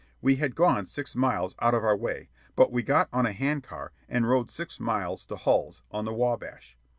We 0.19 0.37
had 0.37 0.55
gone 0.55 0.87
six 0.87 1.15
miles 1.15 1.53
out 1.59 1.75
of 1.75 1.83
our 1.83 1.95
way, 1.95 2.31
but 2.55 2.71
we 2.71 2.81
got 2.81 3.07
on 3.13 3.27
a 3.27 3.33
hand 3.33 3.61
car 3.61 3.91
and 4.09 4.27
rode 4.27 4.49
six 4.49 4.79
miles 4.79 5.27
to 5.27 5.35
Hull's, 5.35 5.83
on 5.91 6.05
the 6.05 6.11
Wabash. 6.13 6.75